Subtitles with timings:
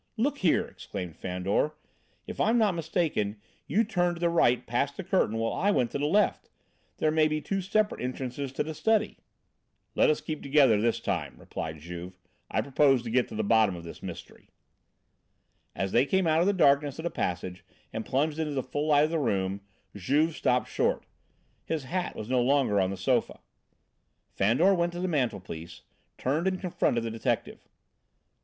[0.17, 1.73] "Look here," exclaimed Fandor,
[2.25, 5.91] "if I'm not mistaken, you turned to the right past the curtain while I went
[5.91, 6.49] to the left;
[6.97, 9.19] there may be two separate entrances to the study."
[9.93, 12.17] "Let us keep together this time," replied Juve;
[12.49, 14.49] "I propose to get to the bottom of this mystery."
[15.75, 17.63] As they came out of the darkness of the passage
[17.93, 19.61] and plunged into the full light of the room,
[19.95, 21.05] Juve stopped short.
[21.63, 23.39] His hat was no longer on the sofa.
[24.33, 25.81] Fandor went to the mantelpiece,
[26.17, 27.67] turned and confronted the detective.